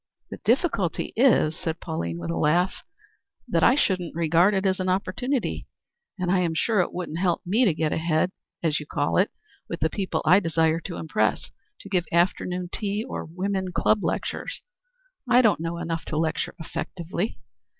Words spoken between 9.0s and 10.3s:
it, with the people